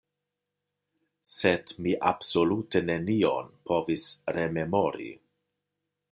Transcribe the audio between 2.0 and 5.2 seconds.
absolute nenion povis rememori.